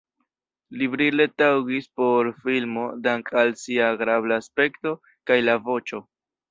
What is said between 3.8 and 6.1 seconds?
agrabla aspekto kaj la voĉo.